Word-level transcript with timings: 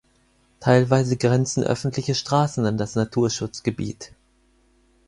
Teilweise 0.59 1.15
grenzen 1.15 1.63
öffentliche 1.63 2.15
Straßen 2.15 2.65
an 2.65 2.75
das 2.79 2.95
Naturschutzgebiet. 2.95 4.13